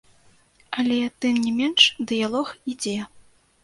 [0.79, 3.01] Але, тым не менш, дыялог ідзе.